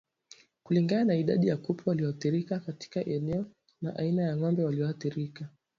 Kulingana 0.63 1.03
na 1.05 1.15
idadi 1.15 1.47
ya 1.47 1.57
kupe 1.57 1.83
walioathirika 1.85 2.59
katika 2.59 3.05
eneo 3.05 3.45
na 3.81 3.95
aina 3.95 4.23
ya 4.23 4.37
ng'ombe 4.37 4.63
walioathirika 4.63 5.49